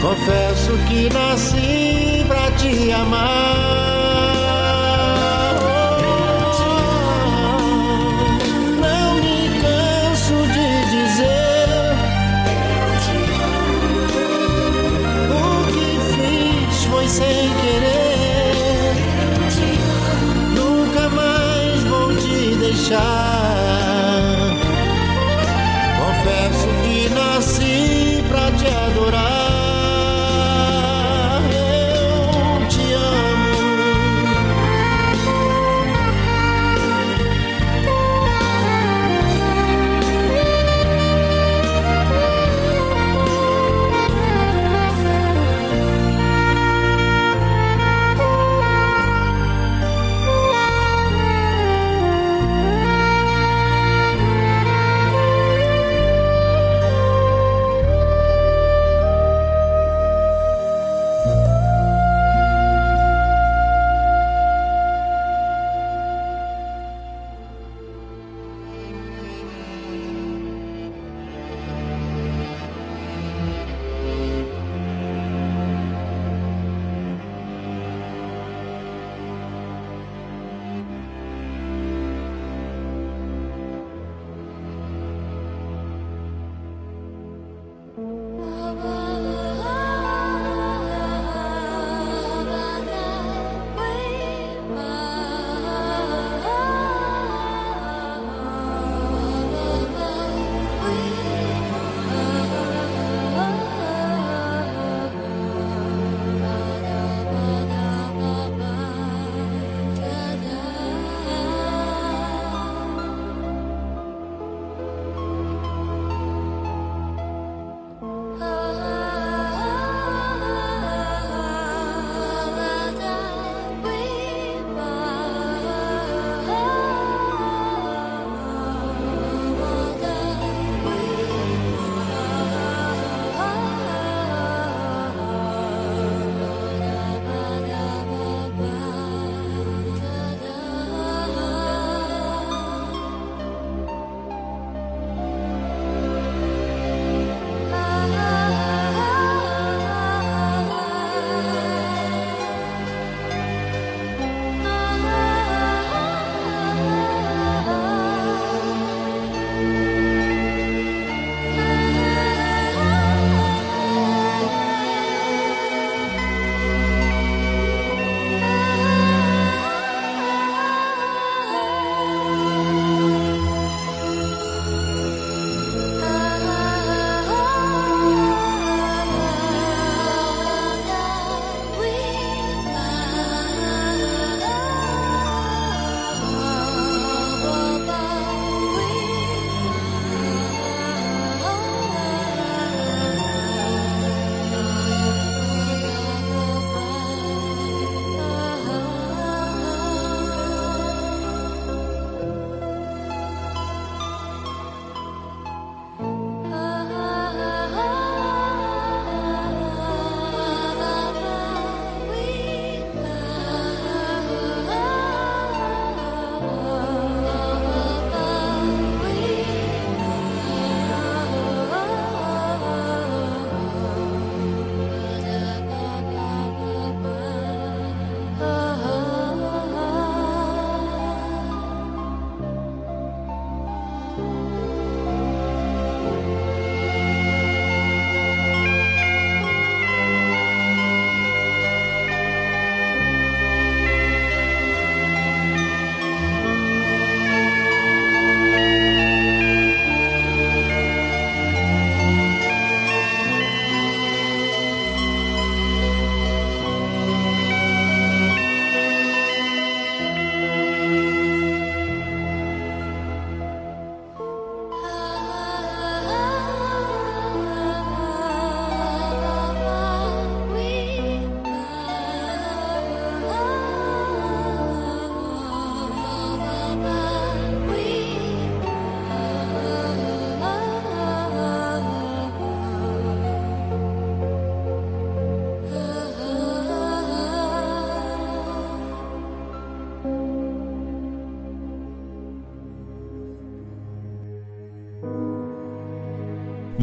[0.00, 3.87] Confesso que nasci pra te amar.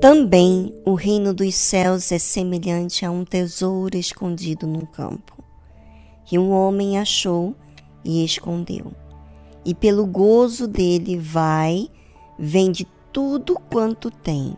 [0.00, 5.36] Também o reino dos céus é semelhante a um tesouro escondido num campo,
[6.24, 7.54] que um homem achou
[8.02, 8.92] e escondeu.
[9.62, 11.90] E pelo gozo dele vai,
[12.38, 14.56] vende tudo quanto tem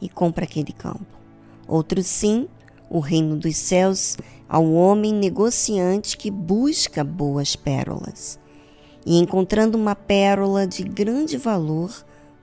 [0.00, 1.18] e compra aquele campo.
[1.66, 2.46] Outro sim,
[2.88, 4.16] o reino dos céus
[4.48, 8.38] ao homem negociante que busca boas pérolas.
[9.04, 11.90] E encontrando uma pérola de grande valor,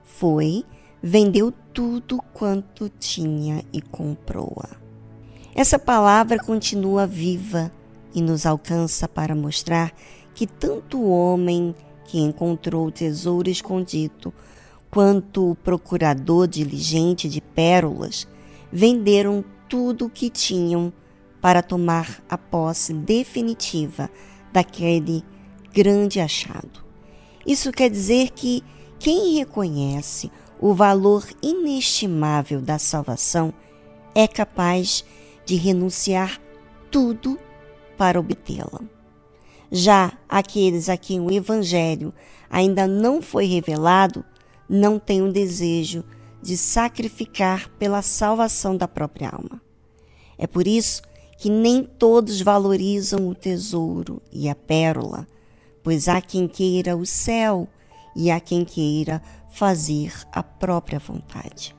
[0.04, 0.66] foi,
[1.02, 4.68] vendeu tudo quanto tinha e comprou-a.
[5.54, 7.72] Essa palavra continua viva
[8.14, 9.92] e nos alcança para mostrar
[10.34, 11.74] que tanto o homem
[12.04, 14.32] que encontrou o tesouro escondido
[14.90, 18.28] quanto o procurador diligente de pérolas
[18.70, 20.92] venderam tudo o que tinham
[21.40, 24.08] para tomar a posse definitiva
[24.52, 25.24] daquele
[25.72, 26.84] grande achado.
[27.46, 28.62] Isso quer dizer que
[28.98, 30.30] quem reconhece
[30.62, 33.52] o valor inestimável da salvação
[34.14, 35.04] é capaz
[35.44, 36.40] de renunciar
[36.88, 37.36] tudo
[37.98, 38.80] para obtê-la.
[39.72, 42.14] Já aqueles a quem o Evangelho
[42.48, 44.24] ainda não foi revelado
[44.68, 46.04] não têm o desejo
[46.40, 49.60] de sacrificar pela salvação da própria alma.
[50.38, 51.02] É por isso
[51.38, 55.26] que nem todos valorizam o tesouro e a pérola,
[55.82, 57.66] pois há quem queira o céu
[58.14, 59.20] e há quem queira
[59.52, 61.74] fazer a própria vontade.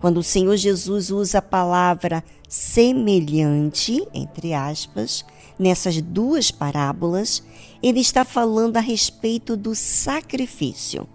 [0.00, 5.24] Quando o Senhor Jesus usa a palavra semelhante, entre aspas,
[5.58, 7.42] nessas duas parábolas,
[7.82, 11.08] ele está falando a respeito do sacrifício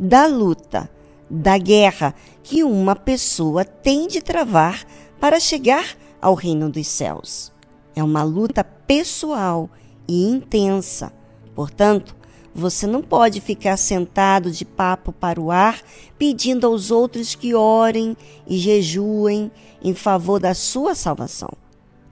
[0.00, 0.90] da luta,
[1.28, 4.86] da guerra que uma pessoa tem de travar
[5.20, 5.84] para chegar
[6.20, 7.52] ao reino dos céus.
[7.94, 9.68] É uma luta pessoal
[10.08, 11.12] e intensa.
[11.54, 12.16] Portanto,
[12.54, 15.80] você não pode ficar sentado de papo para o ar
[16.18, 19.50] pedindo aos outros que orem e jejuem
[19.82, 21.50] em favor da sua salvação.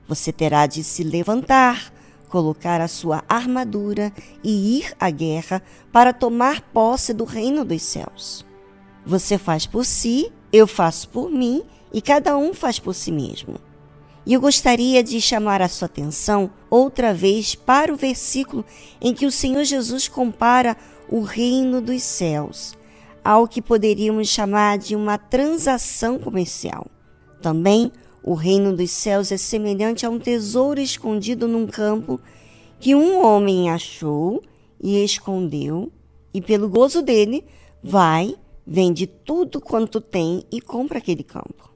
[0.06, 1.92] Você terá de se levantar,
[2.28, 4.12] colocar a sua armadura
[4.42, 5.62] e ir à guerra
[5.92, 8.46] para tomar posse do reino dos céus.
[9.04, 11.62] Você faz por si, eu faço por mim
[11.92, 13.67] e cada um faz por si mesmo.
[14.28, 18.62] E eu gostaria de chamar a sua atenção outra vez para o versículo
[19.00, 20.76] em que o Senhor Jesus compara
[21.08, 22.76] o reino dos céus
[23.24, 26.88] ao que poderíamos chamar de uma transação comercial.
[27.40, 27.90] Também
[28.22, 32.20] o reino dos céus é semelhante a um tesouro escondido num campo
[32.78, 34.42] que um homem achou
[34.78, 35.90] e escondeu,
[36.34, 37.46] e pelo gozo dele,
[37.82, 41.72] vai, vende tudo quanto tem e compra aquele campo.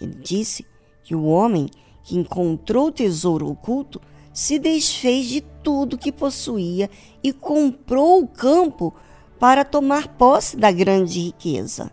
[0.00, 0.66] Ele disse
[1.10, 1.68] que o homem
[2.04, 4.00] que encontrou o tesouro oculto
[4.32, 6.88] se desfez de tudo que possuía
[7.20, 8.94] e comprou o campo
[9.36, 11.90] para tomar posse da grande riqueza.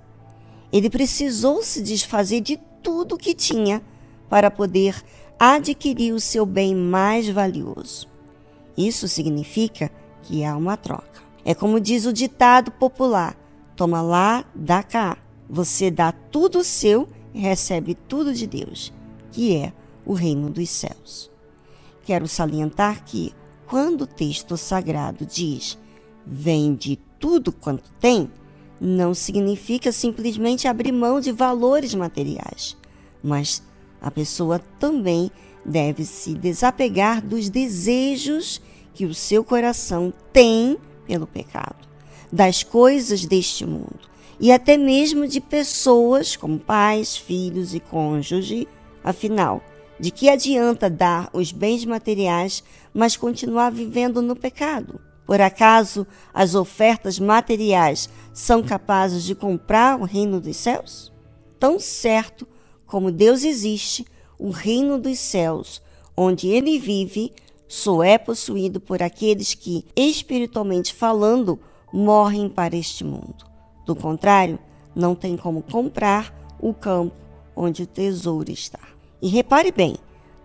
[0.72, 3.82] Ele precisou se desfazer de tudo que tinha
[4.30, 5.04] para poder
[5.40, 8.08] adquirir o seu bem mais valioso.
[8.78, 9.90] Isso significa
[10.22, 11.24] que há uma troca.
[11.44, 13.36] É como diz o ditado popular:
[13.76, 15.18] toma lá, dá cá.
[15.50, 18.94] Você dá tudo seu e recebe tudo de Deus,
[19.38, 19.72] que é
[20.04, 21.30] o reino dos céus.
[22.04, 23.36] Quero salientar que,
[23.68, 25.78] quando o texto sagrado diz
[26.26, 28.32] vende tudo quanto tem,
[28.82, 32.76] não significa simplesmente abrir mão de valores materiais,
[33.22, 33.62] mas
[34.02, 35.30] a pessoa também
[35.64, 38.60] deve se desapegar dos desejos
[38.92, 41.88] que o seu coração tem pelo pecado,
[42.34, 44.08] das coisas deste mundo
[44.40, 48.68] e até mesmo de pessoas como pais, filhos e cônjuge.
[49.08, 49.64] Afinal,
[49.98, 52.62] de que adianta dar os bens materiais,
[52.94, 55.00] mas continuar vivendo no pecado?
[55.26, 61.14] Por acaso as ofertas materiais são capazes de comprar o reino dos céus?
[61.58, 62.46] Tão certo
[62.86, 64.06] como Deus existe,
[64.38, 65.82] o reino dos céus,
[66.18, 67.32] onde ele vive,
[67.66, 71.58] só é possuído por aqueles que, espiritualmente falando,
[71.94, 73.46] morrem para este mundo.
[73.86, 74.60] Do contrário,
[74.94, 77.16] não tem como comprar o campo
[77.56, 78.97] onde o tesouro está.
[79.22, 79.96] E repare bem,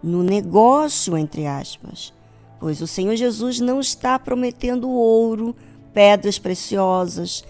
[0.03, 2.13] no negócio, entre aspas,
[2.59, 5.55] pois o Senhor Jesus não está prometendo ouro,
[5.93, 7.45] pedras preciosas,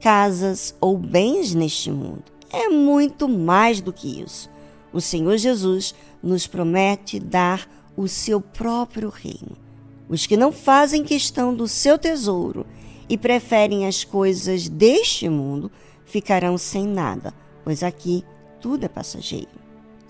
[0.00, 2.24] casas ou bens neste mundo.
[2.50, 4.50] É muito mais do que isso.
[4.92, 9.56] O Senhor Jesus nos promete dar o seu próprio reino.
[10.08, 12.66] Os que não fazem questão do seu tesouro
[13.08, 15.70] e preferem as coisas deste mundo
[16.04, 17.32] ficarão sem nada,
[17.64, 18.24] pois aqui
[18.60, 19.62] tudo é passageiro.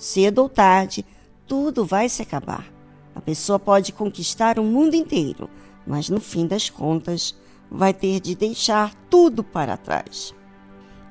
[0.03, 1.07] Cedo ou tarde,
[1.47, 2.67] tudo vai se acabar.
[3.15, 5.49] A pessoa pode conquistar o mundo inteiro,
[5.87, 7.37] mas no fim das contas
[7.71, 10.35] vai ter de deixar tudo para trás.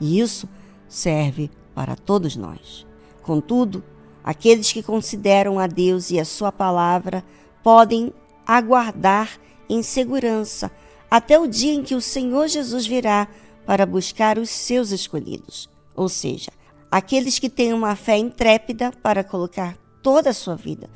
[0.02, 0.46] E isso
[0.90, 2.86] serve para todos nós.
[3.22, 3.82] Contudo,
[4.22, 7.24] aqueles que consideram a Deus e a Sua palavra
[7.64, 8.14] podem
[8.46, 9.40] aguardar
[9.70, 10.70] em segurança
[11.10, 13.30] até o dia em que o Senhor Jesus virá
[13.66, 16.52] para buscar os seus escolhidos, ou seja,
[16.92, 20.90] aqueles que têm uma fé intrépida para colocar toda a sua vida,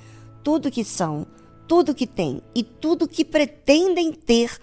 [0.43, 1.25] tudo que são,
[1.67, 4.59] tudo que têm e tudo que pretendem ter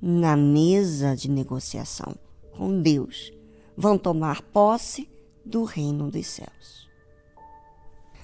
[0.00, 2.14] na mesa de negociação
[2.52, 3.32] com Deus,
[3.76, 5.08] vão tomar posse
[5.44, 6.88] do reino dos céus.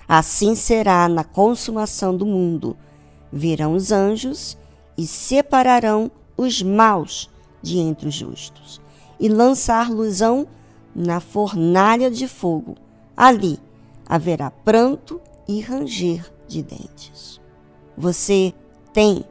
[0.06, 2.76] Assim será na consumação do mundo.
[3.30, 4.56] Virão os anjos
[4.96, 7.28] e separarão os maus
[7.60, 8.80] de entre os justos,
[9.18, 10.46] e lançar-losão
[10.98, 12.76] na fornalha de fogo.
[13.16, 13.58] Ali
[14.04, 17.40] haverá pranto e ranger de dentes.
[17.96, 18.52] Você
[18.92, 19.24] tem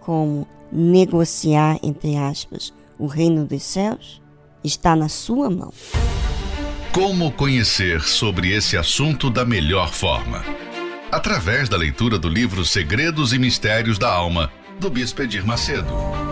[0.00, 4.20] como negociar, entre aspas, o reino dos céus?
[4.64, 5.72] Está na sua mão.
[6.92, 10.44] Como conhecer sobre esse assunto da melhor forma?
[11.10, 14.50] Através da leitura do livro Segredos e Mistérios da Alma,
[14.80, 16.31] do Bispo Edir Macedo.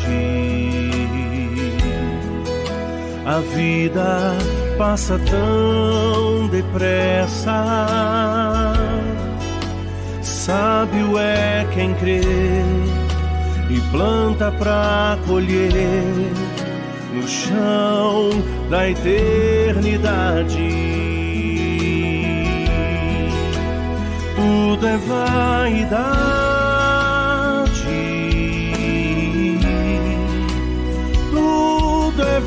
[3.25, 4.35] a vida
[4.77, 7.65] passa tão depressa.
[10.21, 12.21] Sábio é quem crê
[13.69, 16.03] e planta pra colher
[17.13, 18.29] no chão
[18.69, 20.57] da eternidade.
[24.35, 26.50] Tudo é vaidade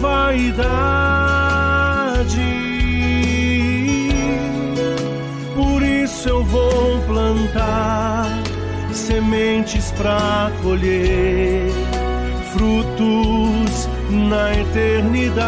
[0.05, 0.45] vaidade.
[5.55, 8.29] Por isso eu vou plantar
[8.93, 11.71] sementes para colher
[12.53, 15.45] frutos na eternidade.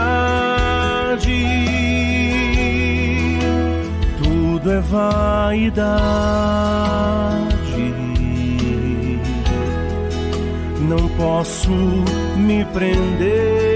[4.23, 5.87] Tudo é vaidade.
[10.89, 11.71] Não posso
[12.37, 13.76] me prender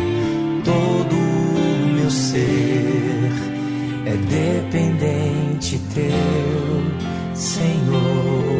[4.31, 8.50] dependente teu, Senhor.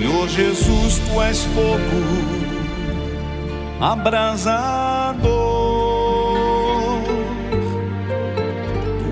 [0.00, 1.78] Senhor Jesus, tu és fogo
[3.78, 5.20] abrasador.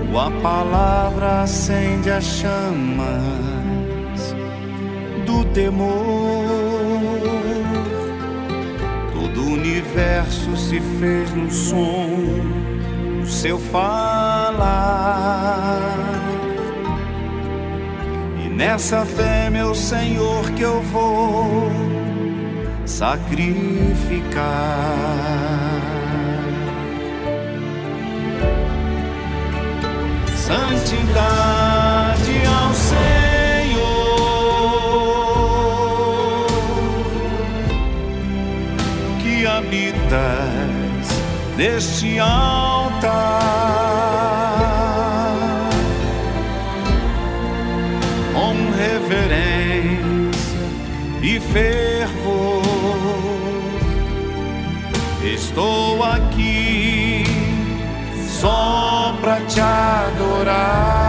[0.09, 3.05] Tua palavra acende as chamas
[5.27, 5.93] do temor.
[9.13, 12.09] Todo o universo se fez no som
[13.21, 14.59] do seu falar.
[18.59, 21.71] Nessa fé, meu Senhor, que eu vou
[22.85, 24.43] sacrificar.
[30.35, 31.41] Santidade
[32.45, 32.99] ao Senhor
[39.23, 41.07] que habitas
[41.55, 43.68] neste altar
[51.51, 52.61] fervor.
[55.23, 57.23] Estou aqui
[58.27, 61.08] só pra te adorar.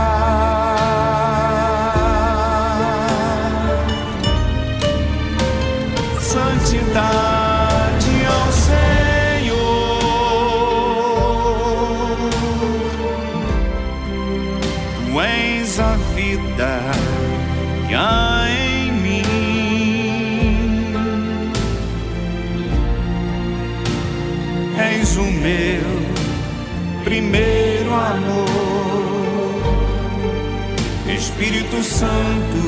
[31.80, 32.60] Espírito Santo,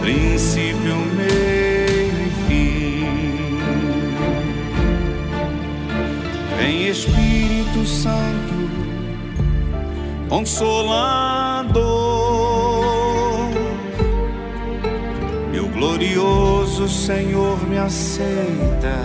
[0.00, 3.58] princípio, meio e fim.
[6.56, 8.70] Vem Espírito Santo,
[10.28, 11.80] Consolador,
[15.52, 18.98] meu glorioso Senhor me aceita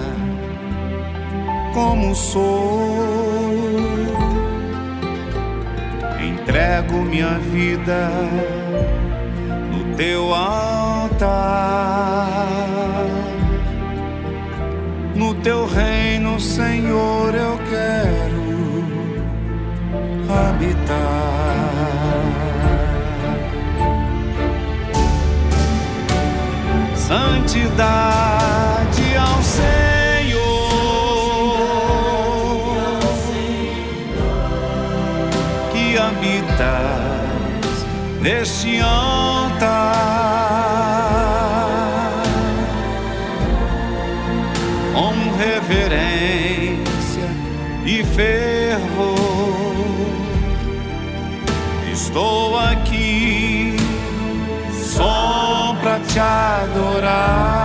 [1.73, 2.95] como sou.
[6.19, 8.09] Entrego minha vida
[9.95, 11.37] teu altar.
[15.15, 18.45] No teu reino, Senhor, eu quero
[20.29, 20.95] habitar.
[26.95, 28.35] Santidade
[29.17, 29.85] ao Senhor.
[35.97, 37.85] habitas
[38.21, 38.79] neste
[39.55, 39.95] altar
[44.93, 47.29] com reverência
[47.85, 49.15] e fervor.
[51.91, 53.77] Estou aqui
[54.73, 57.55] só pra te adorar.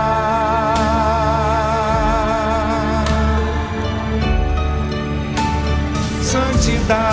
[6.21, 7.10] Santidade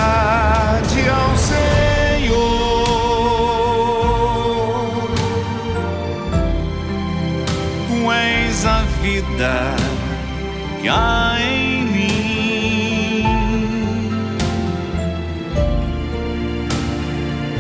[9.39, 9.77] vida
[10.81, 13.25] que há em mim.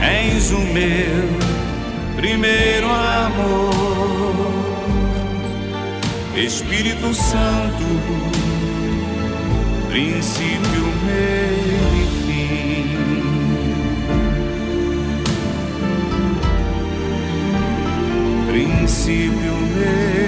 [0.02, 1.28] És o meu
[2.16, 4.50] primeiro amor,
[6.36, 7.84] Espírito Santo,
[9.88, 12.88] princípio, meio e fim.
[18.50, 20.27] Princípio, meio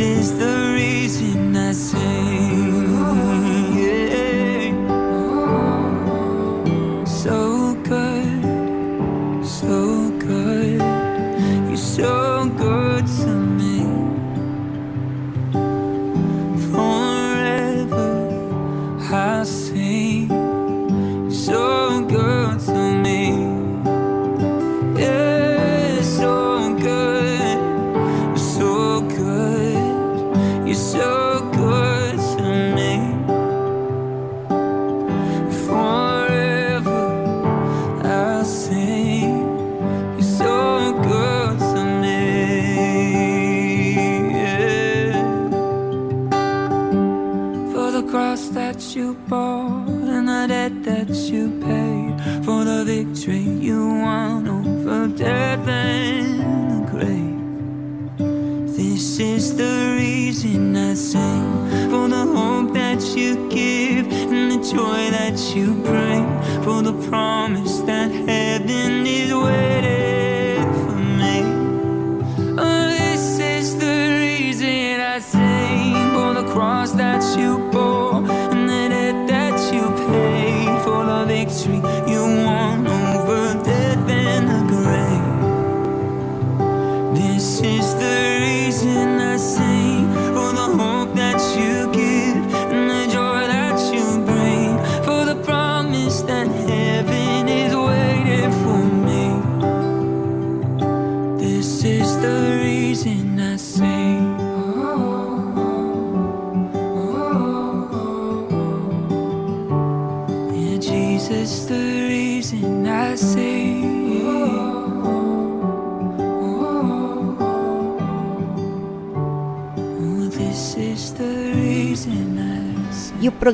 [0.00, 0.53] is the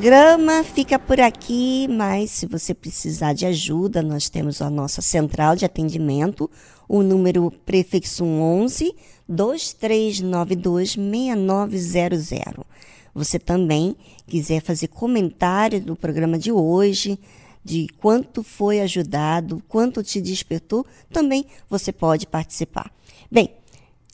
[0.01, 5.55] programa fica por aqui, mas se você precisar de ajuda, nós temos a nossa central
[5.55, 6.51] de atendimento,
[6.89, 8.94] o número prefixo 11
[9.28, 12.64] 2392 6900.
[13.14, 13.94] Você também
[14.27, 17.18] quiser fazer comentário do programa de hoje,
[17.62, 22.90] de quanto foi ajudado, quanto te despertou, também você pode participar.
[23.31, 23.51] Bem,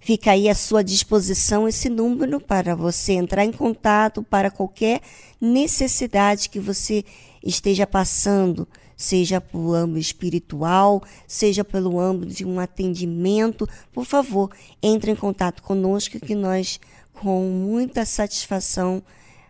[0.07, 5.01] Fica aí à sua disposição esse número para você entrar em contato para qualquer
[5.41, 7.05] necessidade que você
[7.43, 13.69] esteja passando, seja pelo âmbito espiritual, seja pelo âmbito de um atendimento.
[13.93, 16.79] Por favor, entre em contato conosco que nós,
[17.13, 19.03] com muita satisfação,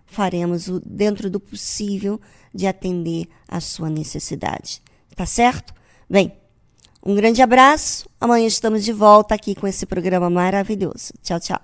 [0.07, 2.19] faremos o dentro do possível
[2.55, 4.81] de atender a sua necessidade.
[5.15, 5.74] Tá certo?
[6.09, 6.33] Bem,
[7.07, 8.11] um grande abraço.
[8.20, 11.12] Amanhã estamos de volta aqui com esse programa maravilhoso.
[11.23, 11.61] Tchau, tchau.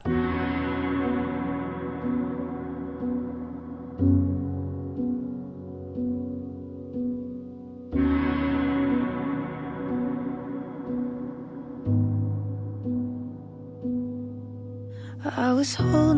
[15.25, 16.12] I was holding